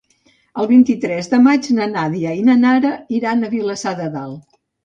El 0.63 0.67
vint-i-tres 0.71 1.29
de 1.33 1.39
maig 1.49 1.69
na 1.79 1.87
Nàdia 1.93 2.33
i 2.39 2.47
na 2.49 2.57
Nara 2.65 2.97
iran 3.19 3.45
a 3.49 3.55
Vilassar 3.55 3.97
de 4.01 4.13
Dalt. 4.17 4.61